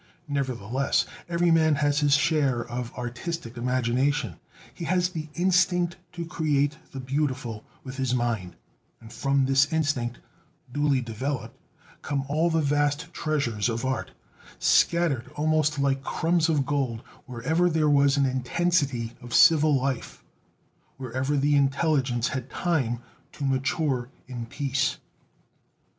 [0.27, 4.37] Nevertheless, every man has his share of artistic imagination,
[4.73, 8.55] he has the instinct to create the beautiful with his mind;
[8.99, 10.17] and from this instinct
[10.73, 11.55] duly developed
[12.01, 14.09] come all the vast treasures of art,
[14.57, 20.23] scattered almost like crumbs of gold wherever there was an intensity of civil life,
[20.97, 24.97] wherever the intelligence had time to mature in peace.